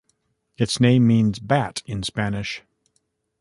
[0.57, 2.63] Its name means bat in Spanish.